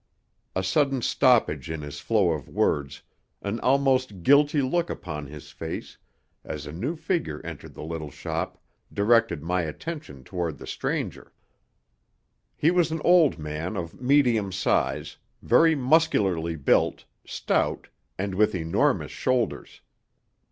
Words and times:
A 0.55 0.63
sudden 0.63 1.03
stoppage 1.03 1.69
in 1.69 1.81
his 1.83 1.99
flow 1.99 2.31
of 2.31 2.49
words, 2.49 3.03
an 3.43 3.59
almost 3.59 4.23
guilty 4.23 4.59
look 4.59 4.89
upon 4.89 5.27
his 5.27 5.51
face, 5.51 5.95
as 6.43 6.65
a 6.65 6.71
new 6.71 6.95
figure 6.95 7.39
entered 7.45 7.75
the 7.75 7.83
little 7.83 8.09
shop, 8.09 8.59
directed 8.91 9.43
my 9.43 9.61
attention 9.61 10.23
toward 10.23 10.57
the 10.57 10.65
stranger. 10.65 11.31
He 12.57 12.71
was 12.71 12.89
an 12.89 13.01
old 13.05 13.37
man 13.37 13.77
of 13.77 14.01
medium 14.01 14.51
size, 14.51 15.17
very 15.43 15.75
muscularly 15.75 16.55
built, 16.55 17.05
stout, 17.23 17.87
and 18.17 18.33
with 18.33 18.55
enormous 18.55 19.11
shoulders. 19.11 19.81